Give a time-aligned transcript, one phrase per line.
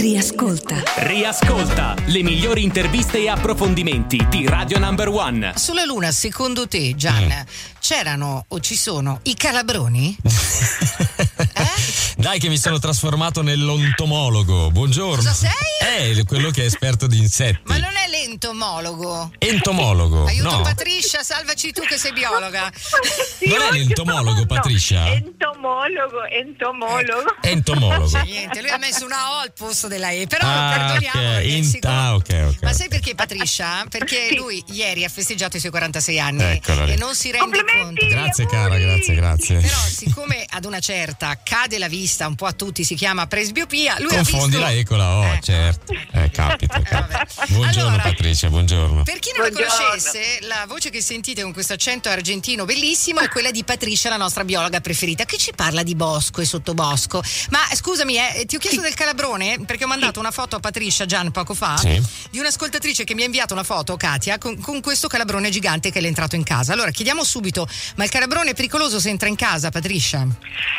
[0.00, 0.82] Riascolta.
[0.96, 5.54] Riascolta le migliori interviste e approfondimenti di Radio Number One.
[5.56, 7.46] Sulla Luna, secondo te, Gian, Mm.
[7.80, 10.14] c'erano o ci sono i calabroni?
[12.26, 14.72] Dai che mi sono trasformato nell'ontomologo.
[14.72, 15.14] Buongiorno.
[15.14, 16.10] Cosa sei?
[16.18, 17.60] Eh, quello che è esperto di insetti.
[17.66, 19.30] Ma non è l'entomologo.
[19.38, 20.24] Entomologo.
[20.24, 20.60] Aiuto no.
[20.62, 22.68] Patricia, salvaci tu che sei biologa.
[23.46, 25.06] Non è l'entomologo, Patricia?
[25.12, 27.36] Entomologo, entomologo.
[27.42, 28.20] Entomologo.
[28.24, 31.20] Niente, lui ha messo una O al posto della E, però Ah, perdoniamo.
[31.28, 31.34] ok.
[31.36, 32.62] perché In- ah, ok, ok.
[32.62, 33.84] Ma sai perché Patricia?
[33.88, 34.34] Perché Sì.
[34.34, 36.94] lui ieri ha festeggiato i suoi 46 anni Eccola lì.
[36.94, 38.00] e non si rende Complimenti!
[38.00, 38.06] conto.
[38.08, 39.60] Grazie cara, grazie, grazie.
[39.60, 43.96] Però siccome ad una certa cade la vista un po' a tutti, si chiama presbiopia,
[43.98, 44.60] lui Confondi ha visto...
[44.60, 45.40] la E con la O, Eh.
[45.42, 45.92] certo.
[46.12, 46.76] Eh, capita.
[46.78, 47.52] Eh.
[47.52, 49.02] Buongiorno Allora- Patricia, buongiorno.
[49.02, 49.84] Per chi non la Buongiorno.
[49.86, 54.16] conoscesse, la voce che sentite con questo accento argentino bellissimo è quella di Patricia, la
[54.16, 57.22] nostra biologa preferita, che ci parla di bosco e sottobosco.
[57.50, 61.04] Ma scusami, eh, ti ho chiesto del calabrone perché ho mandato una foto a Patricia
[61.04, 62.02] Gian poco fa Sì.
[62.30, 66.00] di un'ascoltatrice che mi ha inviato una foto, Katia, con, con questo calabrone gigante che
[66.00, 66.72] le è entrato in casa.
[66.72, 70.26] Allora chiediamo subito, ma il calabrone è pericoloso se entra in casa, Patricia?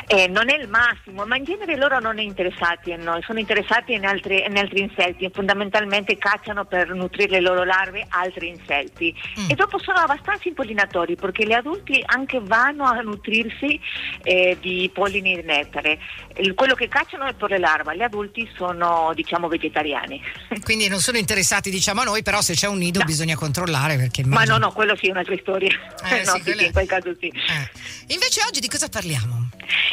[0.08, 3.40] Eh, non è il massimo, ma in genere loro non sono interessati a noi, sono
[3.40, 9.14] interessati in altri, in altri insetti, fondamentalmente cacciano per nutrire le loro larve altri insetti
[9.40, 9.50] Mm.
[9.50, 13.80] e dopo sono abbastanza impollinatori perché gli adulti anche vanno a nutrirsi
[14.24, 16.00] eh, di polline e nettare.
[16.38, 20.22] Il- quello che cacciano è per le larve, gli adulti sono diciamo vegetariani.
[20.64, 23.06] Quindi non sono interessati, diciamo a noi, però se c'è un nido No.
[23.06, 25.70] bisogna controllare perché Ma immagino- no, no, quello sì è un'altra storia.
[26.10, 27.28] Eh, no, sì, sì, quella- sì, in quel caso sì.
[27.28, 28.14] Eh.
[28.14, 29.50] Invece oggi di cosa parliamo?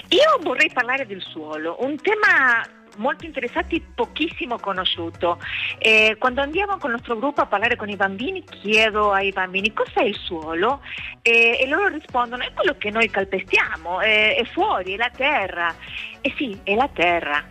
[0.08, 2.62] Io vorrei parlare del suolo, un tema
[2.96, 5.38] molto interessante e pochissimo conosciuto.
[5.78, 9.72] Eh, quando andiamo con il nostro gruppo a parlare con i bambini, chiedo ai bambini
[9.72, 10.80] cos'è il suolo
[11.26, 15.74] Eh, e loro rispondono è quello che noi calpestiamo, eh, è fuori, è la terra.
[16.20, 17.42] E sì, è la terra.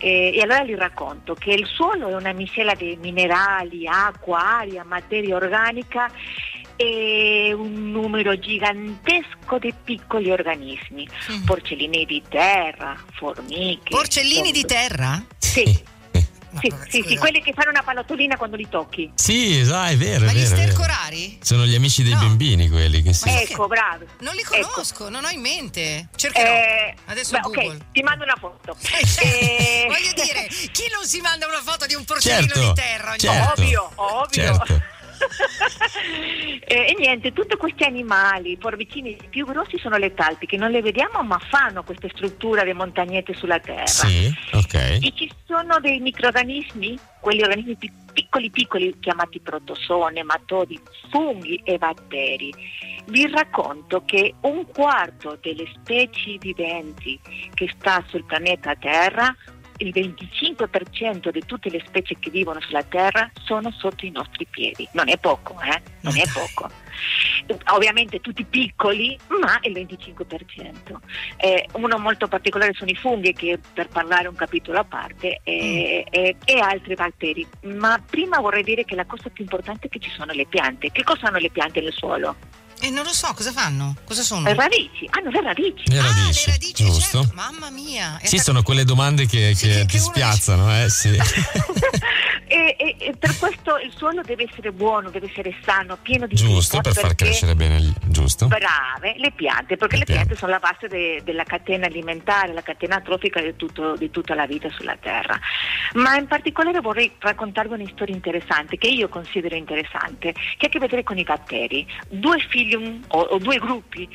[0.00, 4.82] Eh, e allora gli racconto che il suolo è una miscela di minerali, acqua, aria,
[4.82, 6.10] materia organica
[6.82, 11.44] e un numero gigantesco di piccoli organismi, Mm.
[11.44, 13.90] porcellini di terra, formiche.
[13.90, 15.24] Porcellini di torbe- terra?
[15.38, 15.88] Sì,
[16.52, 19.12] Ma sì, sì, sì, quelli che fanno una pallotolina quando li tocchi.
[19.14, 20.46] Sì, sai, è vero, Ma è gli vero.
[20.54, 20.62] è vero.
[20.72, 21.38] stercorari?
[21.42, 22.18] Sono gli amici dei No.
[22.20, 23.28] bambini quelli che sì.
[23.30, 24.04] Ma- Ecco, bravo.
[24.20, 24.56] Non li Ecco.
[24.72, 26.08] conosco, non ho in mente.
[26.16, 26.50] Cercherò.
[26.50, 27.66] Eh, Adesso beh, Google.
[27.66, 28.74] ok, ti mando una foto.
[28.82, 32.68] Eh, cioè, Eh, Voglio dire, chi non si manda una foto di un porcellino Certo,
[32.68, 33.16] di terra?
[33.16, 33.60] certo.
[33.62, 34.42] Ovvio, ovvio.
[34.42, 34.82] Certo.
[36.72, 40.70] Eh, e niente, tutti questi animali, i porvicini più grossi sono le talpi, che non
[40.70, 43.86] le vediamo ma fanno queste strutture di montagnette sulla terra.
[43.86, 44.74] Sì, ok.
[44.74, 50.78] E ci sono dei microorganismi, quegli organismi pi- piccoli piccoli chiamati protozoo, nematodi,
[51.10, 52.54] funghi e batteri.
[53.06, 57.18] Vi racconto che un quarto delle specie viventi
[57.52, 59.34] che sta sul pianeta Terra,
[59.80, 64.88] il 25% di tutte le specie che vivono sulla Terra sono sotto i nostri piedi.
[64.92, 65.80] Non è poco, eh?
[66.00, 66.70] Non è poco.
[67.72, 70.98] Ovviamente tutti piccoli, ma il 25%.
[71.36, 76.04] Eh, uno molto particolare sono i funghi, che per parlare un capitolo a parte, e,
[76.10, 77.46] e- e altri batteri.
[77.62, 80.90] Ma prima vorrei dire che la cosa più importante è che ci sono le piante.
[80.90, 82.36] Che cosa hanno le piante nel suolo?
[82.82, 83.94] Eh, non lo so, cosa fanno?
[84.04, 84.42] Cosa sono?
[84.48, 85.06] Le radici.
[85.10, 85.82] Hanno le radici.
[85.90, 87.20] Le Ah, radici, le radici, giusto?
[87.20, 87.34] certo.
[87.34, 88.18] Mamma mia.
[88.20, 91.10] È Sì, sono quelle domande che, Sì, che che- ti spiazzano, eh sì.
[92.50, 96.34] e, e- e per questo il suolo deve essere buono, deve essere sano, pieno di
[96.34, 98.48] giusto, per far crescere bene, il- giusto?
[98.48, 100.12] Brave, le piante, perché Le le, piante.
[100.12, 100.36] piante.
[100.36, 104.46] sono la base de- della catena alimentare, la catena trofica di, tutto- di tutta la
[104.46, 105.38] vita sulla Terra.
[105.94, 110.68] Ma in particolare vorrei raccontarvi una storia interessante, che io considero interessante, che ha a
[110.68, 111.86] che vedere con i batteri.
[112.08, 114.08] Due filium o, o due gruppi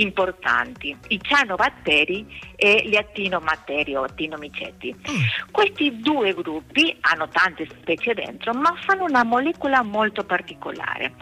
[0.00, 4.94] importanti, i cianobatteri e gli attinobatteri o attinomicetti.
[4.94, 5.20] Mm.
[5.50, 11.14] Questi due gruppi hanno tante specie dentro, ma fanno una molecola molto particolare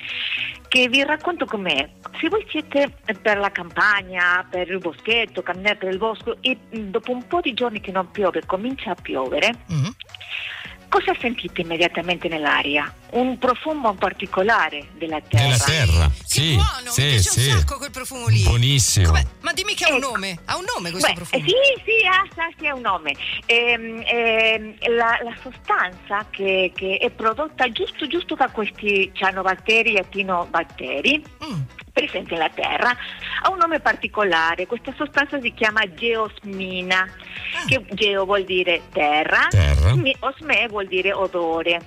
[0.68, 1.88] che vi racconto com'è.
[2.20, 6.78] Se voi siete per la campagna, per il boschetto, camminare per il bosco e mh,
[6.90, 9.86] dopo un po' di giorni che non piove, comincia a piovere, Mm.
[10.88, 12.92] Cosa sentite immediatamente nell'aria?
[13.10, 15.44] Un profumo particolare della terra.
[15.44, 17.50] Nella terra, Che sì, buono, sì, mi piace sì.
[17.50, 18.42] un sacco quel profumo lì.
[18.42, 19.06] Buonissimo.
[19.06, 19.24] Com'è?
[19.40, 20.10] Ma dimmi che ha un Ecco.
[20.10, 20.38] nome.
[20.44, 21.44] Ha un nome questo Beh, profumo?
[21.46, 21.54] Sì,
[21.84, 23.14] sì, ha, sa, sì, ha un nome.
[23.46, 30.00] Ehm, ehm, la, la sostanza che, che è prodotta giusto, giusto da questi cianobatteri e
[30.00, 31.60] attinobatteri Mm.
[31.98, 32.90] Presenti nella terra
[33.42, 34.66] ha un nome particolare.
[34.66, 37.06] Questa sostanza si chiama geosmina,
[37.66, 39.94] che geo vuol dire terra, Terra.
[40.20, 41.80] osme vuol dire odore,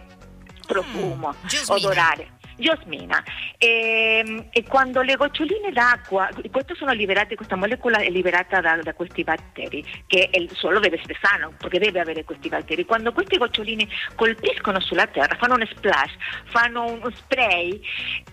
[0.68, 1.76] profumo, Mm, geosmina.
[1.88, 2.28] odorare.
[2.58, 3.24] Giosmina.
[3.64, 8.96] E, e, quando le goccioline d'acqua, queste sono liberate, questa molecola è liberata da, da,
[8.96, 12.86] questi batteri, che il suolo deve essere sano, perché deve avere questi batteri.
[12.86, 16.16] Quando queste goccioline colpiscono sulla terra, fanno un splash,
[16.46, 17.80] fanno un spray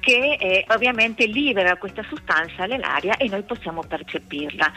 [0.00, 4.72] che eh, ovviamente libera questa sostanza nell'aria e noi possiamo percepirla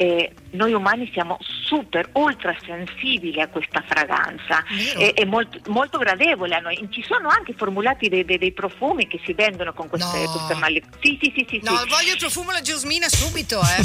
[0.00, 4.62] eh, noi umani siamo super, ultra sensibili a questa fragranza,
[4.96, 6.86] è, è molto, molto, gradevole a noi.
[6.88, 10.30] Ci sono anche formulati dei, dei, dei profumi che si vendono con queste, no.
[10.30, 10.80] queste mali.
[11.00, 11.88] Sì, sì, sì, sì, No, sì.
[11.88, 13.82] voglio il profumo la Giosmina subito, eh.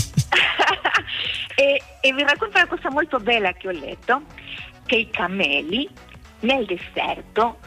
[1.64, 4.22] e, e vi racconto una cosa molto bella che ho letto,
[4.86, 5.90] che i cameli
[6.42, 7.58] nel deserto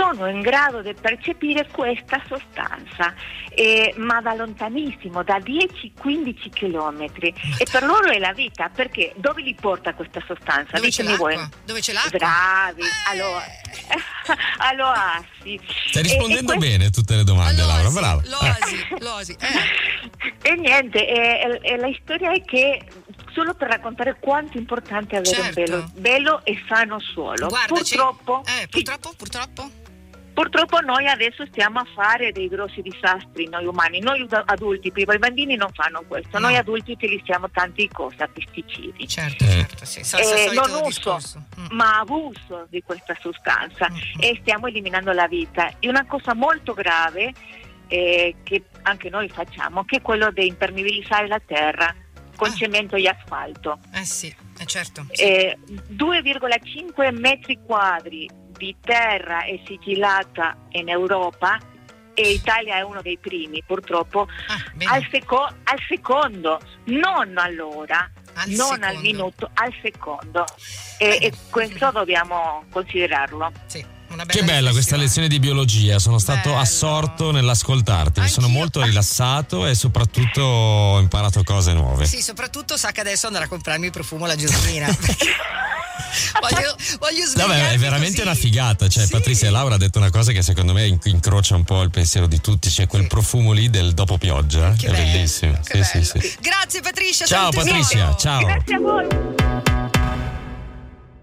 [0.00, 3.14] sono in grado di percepire questa sostanza,
[3.50, 7.34] eh, ma da lontanissimo, da 10-15 chilometri.
[7.58, 10.76] E per loro è la vita, perché dove li porta questa sostanza?
[10.76, 11.38] Dove c'è voi.
[11.66, 12.18] Dove c'è l'acqua?
[12.18, 13.10] Bravi, eh.
[13.10, 13.44] allora,
[14.58, 15.60] all'oasi.
[15.90, 18.22] Stai rispondendo e bene a tutte le domande, Laura, brava.
[18.24, 19.36] L'oasi, l'oasi.
[19.38, 20.08] Eh.
[20.42, 22.82] E niente, e, la storia è che
[23.32, 25.60] solo per raccontare quanto è importante avere certo.
[25.60, 27.48] un bello, bello, e sano suolo.
[27.48, 27.94] Guardaci.
[27.96, 29.16] Purtroppo, eh, purtroppo, sì.
[29.16, 29.70] purtroppo.
[30.40, 35.18] Purtroppo noi adesso stiamo a fare dei grossi disastri, noi umani, noi adulti, prima i
[35.18, 36.46] bambini non fanno questo, no.
[36.46, 39.06] noi adulti utilizziamo tanti cose, pesticidi.
[39.06, 40.00] Certo, certo, sì.
[40.16, 41.66] eh, non uso, mm.
[41.72, 43.96] ma abuso di questa sostanza mm.
[44.18, 45.74] e stiamo eliminando la vita.
[45.78, 47.34] È una cosa molto grave
[47.88, 51.94] eh, che anche noi facciamo, che è quello di impermeabilizzare la terra
[52.34, 52.54] con ah.
[52.54, 53.78] cemento e asfalto.
[53.92, 55.04] Eh sì, eh certo.
[55.12, 55.22] Sì.
[55.22, 55.58] Eh,
[55.92, 61.58] 2,5 metri quadri di terra è sigillata in Europa
[62.12, 68.48] e Italia è uno dei primi purtroppo ah, al, seco- al, secondo, non all'ora, al
[68.48, 68.86] non secondo.
[68.86, 70.44] al minuto, al secondo.
[70.98, 73.50] E, e questo dobbiamo considerarlo.
[73.64, 73.98] Sì.
[74.26, 76.60] Che bella questa lezione di biologia, sono stato Bello.
[76.60, 78.34] assorto nell'ascoltarti, Anch'io.
[78.34, 82.06] sono molto rilassato e soprattutto ho imparato cose nuove.
[82.06, 84.88] Sì, soprattutto sa che adesso andrà a comprarmi il profumo la Giusmina.
[86.40, 88.22] voglio, voglio Vabbè, è veramente così.
[88.22, 88.88] una figata.
[88.88, 89.10] Cioè, sì.
[89.10, 92.26] Patrizia e Laura ha detto una cosa che secondo me incrocia un po' il pensiero
[92.26, 92.68] di tutti.
[92.68, 93.08] C'è quel sì.
[93.08, 94.72] profumo lì del dopo pioggia.
[94.72, 95.58] Che è bello, bellissimo.
[95.62, 97.26] Sì, sì, Grazie, Patrizia.
[97.26, 98.14] Ciao, Patrizia.
[98.16, 98.44] Ciao.
[98.44, 99.49] Grazie a voi.